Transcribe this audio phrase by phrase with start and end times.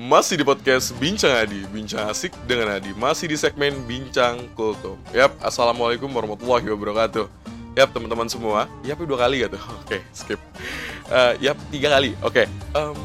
[0.00, 2.96] Masih di podcast Bincang Adi, Bincang Asik dengan Adi.
[2.96, 4.96] Masih di segmen Bincang Kultum.
[5.12, 7.28] Yap, Assalamualaikum warahmatullahi wabarakatuh.
[7.76, 8.64] Yap, teman-teman semua.
[8.80, 10.40] Yap, dua kali gitu Oke, skip.
[11.04, 12.16] Uh, Yap, tiga kali.
[12.24, 12.96] Oke um,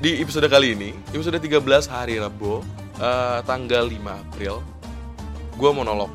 [0.00, 1.60] Di episode kali ini Episode 13
[1.92, 2.64] hari Rabu
[2.96, 4.64] uh, Tanggal 5 April
[5.60, 6.08] Gue monolog.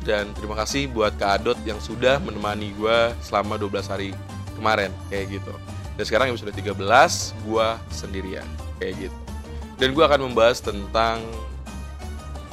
[0.00, 4.16] Dan terima kasih buat Kak Adot yang sudah menemani gue selama 12 hari
[4.56, 5.52] kemarin Kayak gitu.
[6.00, 6.72] Dan sekarang episode 13
[7.44, 8.48] Gue sendirian
[8.80, 9.21] Kayak gitu
[9.82, 11.18] dan gue akan membahas tentang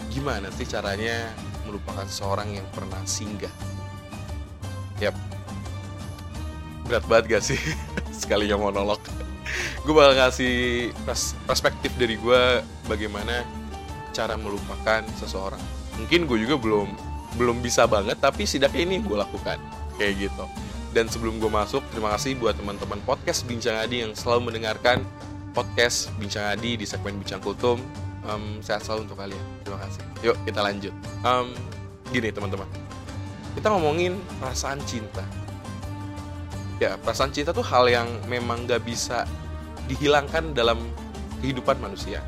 [0.10, 1.30] gimana sih caranya
[1.70, 3.54] melupakan seseorang yang pernah singgah.
[4.98, 5.14] Yap.
[6.90, 7.62] Berat banget gak sih?
[8.26, 8.98] Sekali yang monolog.
[9.86, 10.90] gue bakal ngasih
[11.46, 13.46] perspektif dari gue bagaimana
[14.10, 15.62] cara melupakan seseorang.
[16.02, 16.90] Mungkin gue juga belum
[17.38, 19.62] belum bisa banget, tapi setidaknya ini gue lakukan.
[20.02, 20.46] Kayak gitu.
[20.98, 25.06] Dan sebelum gue masuk, terima kasih buat teman-teman podcast Bincang Adi yang selalu mendengarkan
[25.60, 27.84] podcast Bincang Adi di segmen Bincang Kultum.
[28.24, 29.44] Um, sehat selalu untuk kalian.
[29.68, 30.02] Terima kasih.
[30.24, 30.94] Yuk kita lanjut.
[31.28, 31.52] Um,
[32.16, 32.64] gini teman-teman,
[33.60, 35.20] kita ngomongin perasaan cinta.
[36.80, 39.28] Ya perasaan cinta tuh hal yang memang gak bisa
[39.92, 40.80] dihilangkan dalam
[41.44, 42.24] kehidupan manusia.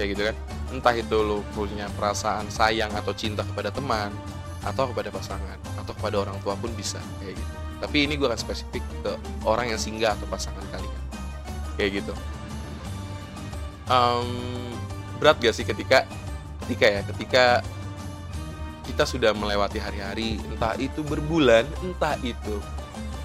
[0.00, 0.36] Kayak gitu kan.
[0.72, 4.08] Entah itu lo punya perasaan sayang atau cinta kepada teman,
[4.64, 7.52] atau kepada pasangan, atau kepada orang tua pun bisa kayak gitu.
[7.84, 9.12] Tapi ini gue akan spesifik ke
[9.44, 11.00] orang yang singgah atau pasangan kalian.
[11.76, 12.16] Kayak gitu
[13.88, 14.28] um,
[15.22, 16.06] berat gak sih ketika
[16.66, 17.44] ketika ya ketika
[18.82, 22.58] kita sudah melewati hari-hari entah itu berbulan entah itu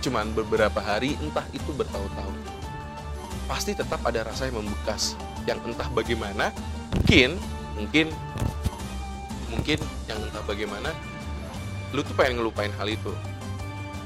[0.06, 2.36] cuman beberapa hari entah itu bertahun-tahun.
[3.50, 5.18] Pasti tetap ada rasa yang membekas
[5.50, 6.52] yang entah bagaimana
[6.94, 7.40] mungkin
[7.76, 8.08] mungkin
[9.52, 10.92] mungkin yang entah bagaimana
[11.96, 13.12] lu tuh pengen ngelupain hal itu.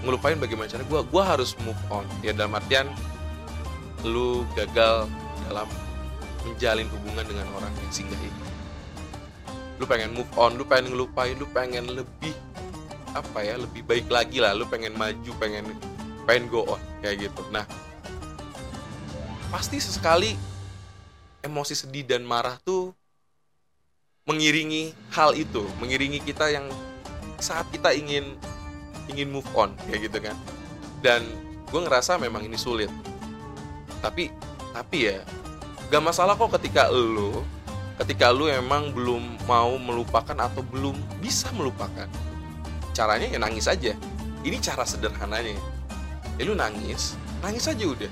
[0.02, 2.06] Ngelupain bagaimana cara gue gue harus move on.
[2.26, 2.90] Ya dalam artian
[4.02, 5.06] lu gagal
[5.46, 5.68] dalam
[6.48, 8.44] menjalin hubungan dengan orang yang singgah itu
[9.82, 12.34] lu pengen move on lu pengen ngelupain lu pengen lebih
[13.12, 14.56] apa ya lebih baik lagi lah.
[14.56, 15.68] Lu pengen maju pengen
[16.24, 17.44] pengen go on kayak gitu.
[17.52, 17.68] Nah
[19.52, 20.40] pasti sesekali
[21.44, 22.96] emosi sedih dan marah tuh
[24.24, 26.70] mengiringi hal itu mengiringi kita yang
[27.42, 28.38] saat kita ingin
[29.12, 30.38] ingin move on kayak gitu kan.
[31.04, 31.26] Dan
[31.68, 32.92] gue ngerasa memang ini sulit.
[34.00, 34.32] Tapi
[34.72, 35.20] tapi ya
[35.92, 37.44] gak masalah kok ketika lu
[38.02, 42.10] ketika lu emang belum mau melupakan atau belum bisa melupakan.
[42.98, 43.94] Caranya ya nangis aja.
[44.42, 45.54] Ini cara sederhananya.
[46.42, 47.14] Ya lu nangis
[47.46, 48.10] nangis aja udah.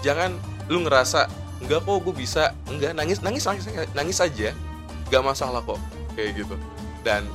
[0.00, 0.32] Jangan
[0.72, 1.28] lu ngerasa
[1.60, 2.56] enggak kok gue bisa.
[2.72, 4.56] Enggak nangis nangis nangis nangis aja.
[5.12, 5.76] Gak masalah kok
[6.16, 6.56] kayak gitu.
[7.04, 7.28] Dan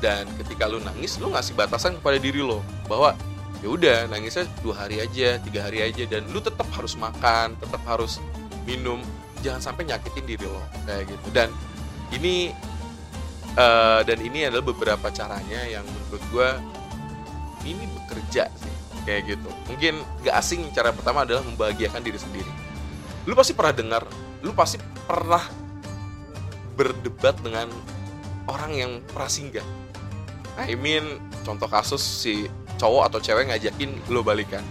[0.00, 3.12] dan ketika lu nangis lu ngasih batasan kepada diri lo bahwa
[3.64, 6.08] ya udah nangisnya dua hari aja tiga hari aja.
[6.08, 8.24] Dan lu tetap harus makan tetap harus
[8.66, 9.00] minum
[9.40, 11.26] jangan sampai nyakitin diri lo kayak gitu.
[11.30, 11.48] Dan
[12.12, 12.50] ini
[13.54, 16.48] uh, dan ini adalah beberapa caranya yang menurut gue
[17.66, 18.74] ini bekerja sih
[19.06, 19.50] kayak gitu.
[19.70, 22.52] Mungkin gak asing cara pertama adalah membahagiakan diri sendiri.
[23.26, 24.02] Lu pasti pernah dengar
[24.44, 24.78] lu pasti
[25.08, 25.42] pernah
[26.76, 27.72] berdebat dengan
[28.46, 29.64] orang yang prasinggah
[30.56, 32.48] I mean contoh kasus si
[32.80, 34.64] cowok atau cewek ngajakin lo balikan.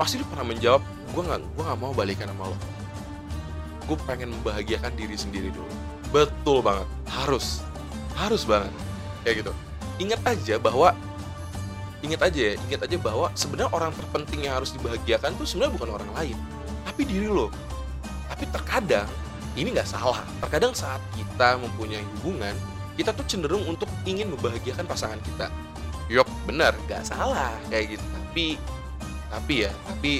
[0.00, 2.58] Pasti lo pernah menjawab gue nggak gue nggak mau balikan sama lo.
[3.90, 5.72] Gue pengen membahagiakan diri sendiri dulu.
[6.14, 6.86] Betul banget.
[7.10, 7.66] Harus.
[8.14, 8.70] Harus banget.
[9.26, 9.52] Kayak gitu.
[9.98, 10.94] Ingat aja bahwa
[12.02, 15.90] ingat aja ya ingat aja bahwa sebenarnya orang terpenting yang harus dibahagiakan tuh sebenarnya bukan
[15.98, 16.36] orang lain.
[16.86, 17.50] Tapi diri lo.
[18.30, 19.10] Tapi terkadang
[19.58, 20.22] ini nggak salah.
[20.38, 22.54] Terkadang saat kita mempunyai hubungan
[22.96, 25.48] kita tuh cenderung untuk ingin membahagiakan pasangan kita.
[26.12, 27.56] Yok, benar, gak salah.
[27.72, 28.04] Kayak gitu.
[28.04, 28.46] Tapi,
[29.32, 30.12] tapi ya, tapi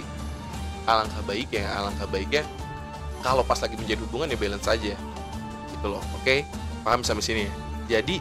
[0.86, 2.42] alangkah baik ya, alangkah baiknya
[3.22, 4.94] kalau pas lagi menjadi hubungan ya balance saja,
[5.70, 6.02] gitu loh.
[6.18, 6.38] Oke, okay?
[6.82, 7.52] paham sampai sini ya.
[7.98, 8.18] Jadi,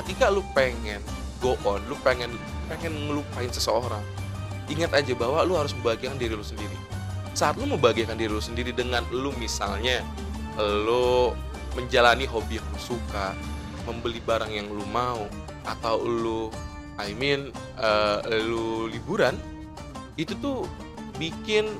[0.00, 1.00] ketika lu pengen
[1.40, 2.36] go on, lu pengen
[2.68, 4.04] pengen ngelupain seseorang,
[4.68, 6.76] ingat aja bahwa lu harus membahagiakan diri lu sendiri.
[7.32, 10.04] Saat lu membahagiakan diri lu sendiri dengan lu misalnya
[10.60, 11.32] lu
[11.72, 13.32] menjalani hobi yang lu suka,
[13.88, 15.24] membeli barang yang lu mau,
[15.64, 16.52] atau lu
[17.00, 19.32] I mean uh, lu liburan
[20.20, 20.68] itu tuh
[21.16, 21.72] bikin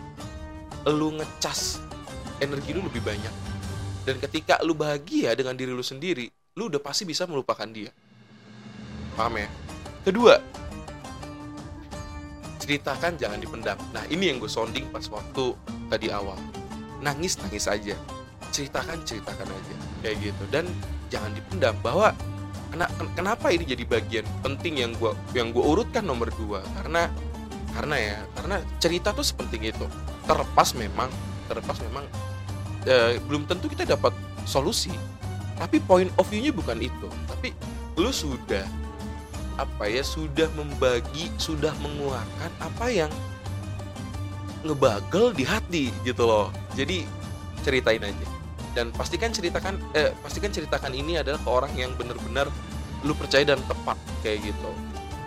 [0.91, 1.79] lu ngecas
[2.43, 3.35] energi lu lebih banyak.
[4.03, 6.27] Dan ketika lu bahagia dengan diri lu sendiri
[6.59, 7.95] lu udah pasti bisa melupakan dia.
[9.15, 9.49] Paham ya?
[10.03, 10.35] Kedua
[12.59, 13.79] ceritakan jangan dipendam.
[13.91, 15.55] Nah ini yang gue sounding pas waktu
[15.91, 16.39] tadi awal.
[17.03, 17.99] Nangis nangis aja.
[18.51, 19.75] Ceritakan ceritakan aja.
[20.03, 20.43] Kayak gitu.
[20.51, 20.67] Dan
[21.11, 22.15] jangan dipendam bahwa
[23.19, 26.65] kenapa ini jadi bagian penting yang gua yang gua urutkan nomor dua?
[26.81, 27.11] Karena
[27.73, 29.87] karena ya karena cerita tuh sepenting itu
[30.27, 31.11] terlepas memang
[31.51, 32.05] terlepas memang
[32.87, 34.15] uh, belum tentu kita dapat
[34.47, 34.93] solusi.
[35.59, 37.09] Tapi point of view-nya bukan itu.
[37.29, 37.55] Tapi
[37.99, 38.65] lu sudah
[39.61, 43.13] apa ya sudah membagi sudah mengeluarkan apa yang
[44.65, 46.49] ngebagel di hati gitu loh.
[46.75, 47.05] Jadi
[47.63, 48.27] ceritain aja.
[48.73, 52.49] Dan pastikan ceritakan eh, pastikan ceritakan ini adalah ke orang yang benar-benar
[53.05, 54.71] lu percaya dan tepat kayak gitu.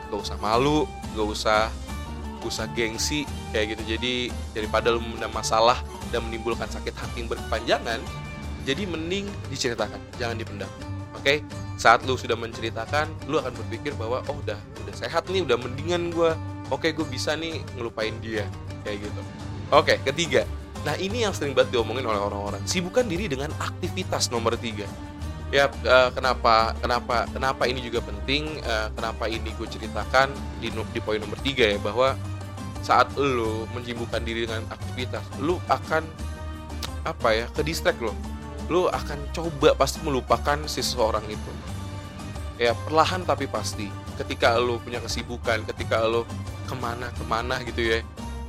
[0.10, 1.60] Gak usah malu gak usah
[2.48, 3.98] usah gengsi kayak gitu.
[3.98, 4.14] Jadi
[4.54, 5.82] daripada lu punya masalah
[6.14, 8.00] dan menimbulkan sakit hati yang berkepanjangan
[8.66, 10.72] jadi mending diceritakan jangan dipendam
[11.26, 11.42] oke?
[11.76, 16.14] Saat lu sudah menceritakan lu akan berpikir bahwa oh udah udah sehat nih udah mendingan
[16.14, 16.32] gue
[16.74, 18.46] oke gue bisa nih ngelupain dia
[18.86, 19.22] kayak gitu.
[19.74, 20.46] Oke ketiga.
[20.86, 22.62] Nah ini yang sering banget diomongin oleh orang-orang.
[22.70, 24.86] Sibukkan diri dengan aktivitas nomor tiga.
[25.50, 28.62] Ya uh, kenapa kenapa kenapa ini juga penting?
[28.62, 30.30] Uh, kenapa ini gue ceritakan
[30.62, 32.14] di di poin nomor tiga ya bahwa
[32.86, 36.06] saat lo menyibukkan diri dengan aktivitas lo akan
[37.02, 38.14] apa ya ke distract lo
[38.70, 41.52] lo akan coba pasti melupakan si seseorang itu.
[42.58, 43.92] Ya perlahan tapi pasti.
[44.16, 46.24] Ketika lo punya kesibukan ketika lo
[46.66, 48.02] ke mana ke mana gitu ya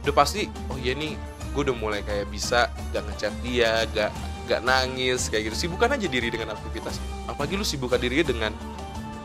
[0.06, 1.18] udah pasti oh iya nih
[1.52, 4.14] gue udah mulai kayak bisa gak ngechat dia gak
[4.46, 5.66] gak nangis kayak gitu.
[5.66, 7.02] Sibukkan aja diri dengan aktivitas.
[7.26, 8.54] Apalagi lu sibukkan diri dengan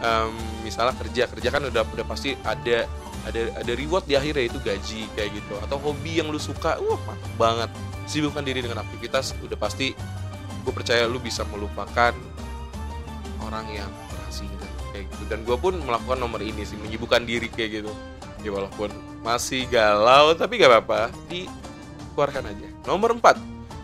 [0.02, 0.34] um,
[0.66, 1.30] misalnya kerja.
[1.30, 2.90] Kerja kan udah udah pasti ada
[3.28, 5.54] ada ada reward di akhirnya itu gaji kayak gitu.
[5.62, 7.70] Atau hobi yang lu suka wah mantap banget.
[8.10, 9.94] Sibukkan diri dengan aktivitas udah pasti
[10.62, 12.14] gue percaya lu bisa melupakan
[13.42, 14.50] orang yang berhasil
[14.94, 15.24] kayak gitu.
[15.30, 17.92] Dan gue pun melakukan nomor ini sih menyibukkan diri kayak gitu.
[18.42, 18.90] Ya walaupun
[19.22, 21.14] masih galau tapi gak apa-apa.
[21.30, 22.68] Dikeluarkan aja.
[22.90, 23.38] Nomor 4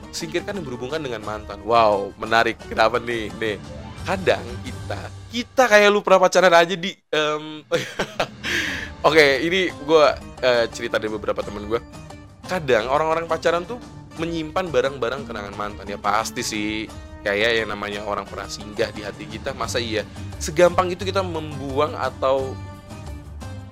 [0.10, 1.62] singkirkan yang berhubungan dengan mantan.
[1.62, 2.57] Wow menarik.
[2.66, 3.30] Kenapa nih?
[3.38, 3.62] Nih
[4.07, 7.60] kadang kita kita kayak lu pernah pacaran aja di um,
[9.03, 10.05] oke okay, ini gue
[10.41, 11.79] uh, cerita dari beberapa temen gue
[12.47, 13.77] kadang orang-orang pacaran tuh
[14.17, 15.85] menyimpan barang-barang kenangan mantan.
[15.85, 16.89] Ya pasti sih.
[17.21, 20.07] Kayak yang namanya orang pernah singgah di hati kita masa iya?
[20.39, 22.55] Segampang itu kita membuang atau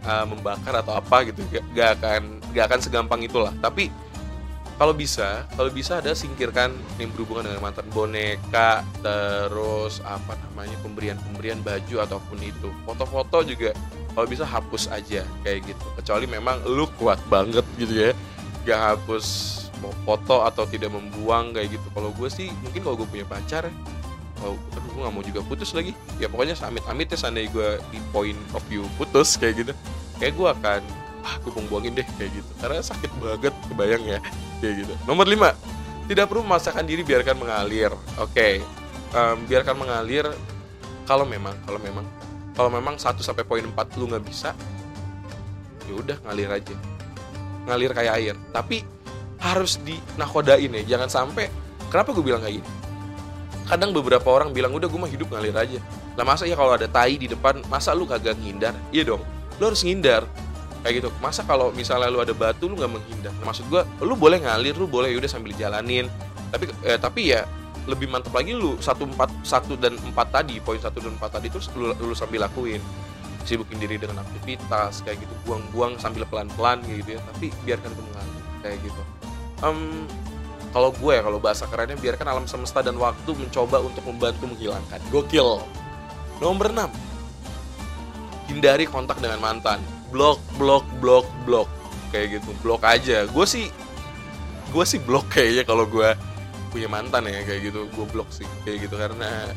[0.04, 1.40] uh, membakar atau apa gitu.
[1.50, 2.22] Gak, gak akan
[2.52, 3.54] gak akan segampang itulah.
[3.64, 3.88] Tapi
[4.76, 11.16] kalau bisa kalau bisa ada singkirkan yang berhubungan dengan mantan boneka terus apa namanya pemberian
[11.32, 12.68] pemberian baju ataupun itu.
[12.84, 13.72] Foto-foto juga
[14.12, 15.86] kalau bisa hapus aja kayak gitu.
[15.96, 18.12] Kecuali memang lu kuat banget gitu ya
[18.66, 21.88] gak hapus mau foto atau tidak membuang kayak gitu.
[21.96, 23.72] Kalau gue sih mungkin kalau gue punya pacar
[24.44, 25.96] oh, aduh gue gak mau juga putus lagi.
[26.20, 29.74] Ya pokoknya amit-amit ya seandainya gue di point of view putus kayak gitu
[30.20, 30.82] kayak gue akan
[31.26, 32.52] ah gue buang-buangin deh kayak gitu.
[32.60, 34.20] Karena sakit banget kebayang ya
[34.74, 34.94] gitu.
[35.06, 37.92] Nomor 5 tidak perlu memaksakan diri biarkan mengalir.
[38.22, 38.34] Oke.
[38.34, 38.54] Okay.
[39.16, 40.26] um, biarkan mengalir
[41.06, 42.06] kalau memang kalau memang
[42.56, 44.54] kalau memang 1 sampai poin 4 lu nggak bisa
[45.86, 46.76] ya udah ngalir aja.
[47.70, 48.36] Ngalir kayak air.
[48.54, 48.86] Tapi
[49.42, 51.50] harus dinakodain ya jangan sampai
[51.90, 52.70] kenapa gue bilang kayak gini?
[53.66, 55.80] Kadang beberapa orang bilang udah gue mah hidup ngalir aja.
[56.16, 58.78] Lah masa ya kalau ada tai di depan masa lu kagak ngindar?
[58.94, 59.24] Iya dong.
[59.58, 60.26] Lu harus ngindar
[60.86, 61.10] kayak gitu.
[61.18, 63.34] Masa kalau misalnya lu ada batu lu nggak menghindar?
[63.42, 66.06] Maksud gua lu boleh ngalir lu boleh udah sambil jalanin.
[66.54, 67.50] Tapi eh, tapi ya
[67.90, 71.50] lebih mantap lagi lu satu empat satu dan empat tadi poin satu dan empat tadi
[71.50, 72.78] terus lu, lu sambil lakuin.
[73.50, 77.22] Sibukin diri dengan aktivitas kayak gitu buang-buang sambil pelan-pelan gitu ya.
[77.34, 79.02] Tapi biarkan itu mengalir kayak gitu.
[79.66, 80.06] Um,
[80.70, 85.02] kalau gue ya kalau bahasa kerennya biarkan alam semesta dan waktu mencoba untuk membantu menghilangkan.
[85.10, 85.66] Gokil.
[86.42, 87.06] Nomor 6
[88.46, 91.70] hindari kontak dengan mantan blok blok blok blok.
[92.10, 93.26] Kayak gitu blok aja.
[93.30, 93.70] Gue sih
[94.70, 96.14] gue sih blok kayaknya kalau gue
[96.70, 97.88] punya mantan ya kayak gitu.
[97.94, 98.96] Gue blok sih kayak gitu.
[98.96, 99.50] Karena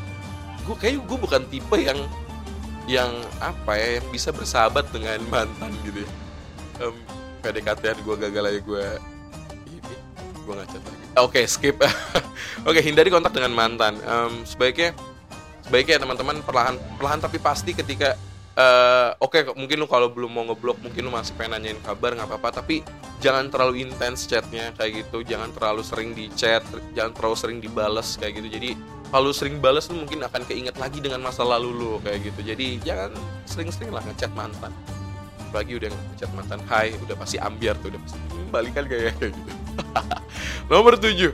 [0.64, 1.99] gue kayak gue bukan tipe yang
[2.88, 6.11] yang apa ya yang bisa bersahabat dengan mantan gitu ya.
[6.78, 6.97] Um,
[7.38, 8.87] PDKT gue gagal aja gue
[9.71, 9.95] ini
[10.45, 11.05] gue ngacat lagi.
[11.19, 11.76] Oke okay, skip.
[11.83, 11.95] Oke
[12.64, 14.00] okay, hindari kontak dengan mantan.
[14.02, 14.97] Um, sebaiknya
[15.69, 18.17] sebaiknya teman-teman perlahan perlahan tapi pasti ketika
[18.59, 22.19] uh, oke okay, mungkin lu kalau belum mau ngeblok mungkin lu masih pengen nanyain kabar
[22.19, 22.61] nggak apa-apa.
[22.61, 22.83] Tapi
[23.23, 25.23] jangan terlalu intens chatnya kayak gitu.
[25.23, 28.49] Jangan terlalu sering di chat jangan terlalu sering dibales kayak gitu.
[28.50, 28.71] Jadi
[29.09, 32.41] kalau sering bales lu mungkin akan keinget lagi dengan masa lalu lu kayak gitu.
[32.43, 33.15] Jadi jangan
[33.47, 34.75] sering-sering lah ngechat mantan.
[35.49, 39.33] Apalagi udah ngechat mantan hai udah pasti ambiar tuh udah pasti hmm, balikan kayak gitu
[40.71, 41.33] nomor tujuh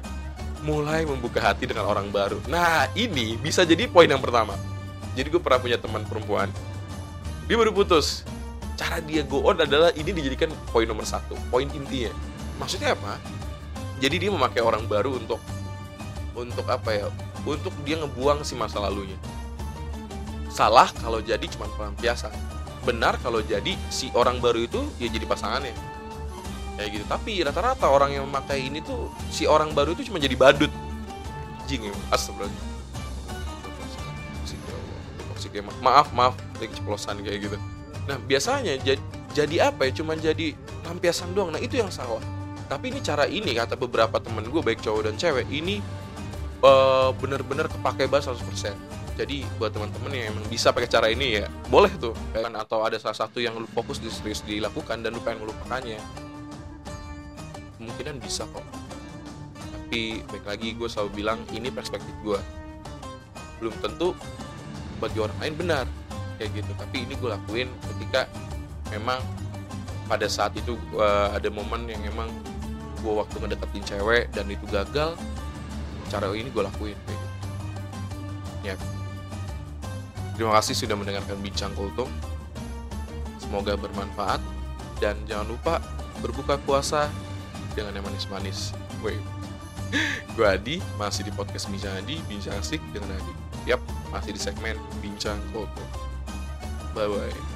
[0.63, 2.39] mulai membuka hati dengan orang baru.
[2.47, 4.55] Nah ini bisa jadi poin yang pertama.
[5.19, 6.47] Jadi gue pernah punya teman perempuan
[7.45, 8.25] dia baru putus.
[8.75, 12.11] Cara dia go on adalah ini dijadikan poin nomor satu poin intinya.
[12.59, 13.21] Maksudnya apa?
[14.03, 15.39] Jadi dia memakai orang baru untuk
[16.35, 17.07] untuk apa ya?
[17.45, 19.15] Untuk dia ngebuang si masa lalunya.
[20.51, 22.33] Salah kalau jadi cuma pelampiasan.
[22.83, 25.77] Benar kalau jadi si orang baru itu ya jadi pasangannya.
[26.75, 27.05] Kayak gitu.
[27.07, 30.73] Tapi rata-rata orang yang memakai ini tuh si orang baru itu cuma jadi badut.
[31.65, 32.74] Anjing ya astagfirullah
[35.53, 37.57] Ya Ma- maaf maaf lagi ceplosan kayak gitu.
[38.09, 39.03] Nah biasanya jadi
[39.35, 40.55] jadi apa ya cuman jadi
[40.87, 41.53] lampiasan doang.
[41.53, 42.23] Nah itu yang salah.
[42.71, 45.85] Tapi ini cara ini kata beberapa temen gue baik cowok dan cewek ini
[46.65, 51.47] eh, bener-bener kepake banget 100% jadi buat teman-teman yang emang bisa pakai cara ini ya
[51.71, 52.15] boleh tuh.
[52.35, 56.03] Kan atau ada salah satu yang lu fokus di serius dilakukan dan lu pengen melupakannya
[57.79, 58.67] kemungkinan bisa kok.
[59.55, 62.41] Tapi baik lagi gue selalu bilang ini perspektif gue
[63.63, 64.19] belum tentu
[65.05, 65.85] bagi orang lain benar.
[66.41, 66.73] Kayak gitu.
[66.81, 68.25] Tapi ini gue lakuin ketika
[68.89, 69.21] memang
[70.09, 72.33] pada saat itu eh, ada momen yang emang
[73.05, 75.13] gue waktu ngedeketin cewek dan itu gagal
[76.09, 77.37] cara ini gue lakuin kayak gitu.
[78.65, 78.75] Ya.
[80.35, 82.09] Terima kasih sudah mendengarkan bincang kultum.
[83.39, 84.41] Semoga bermanfaat.
[85.03, 85.75] Dan jangan lupa
[86.25, 87.13] berbuka puasa
[87.77, 88.73] dengan yang manis-manis.
[89.05, 89.19] Woi.
[90.35, 93.81] gue Adi masih di podcast Bincang Adi bincang asik dengan Adi yap
[94.13, 95.89] masih di segmen bincang kultum
[96.93, 97.54] bye bye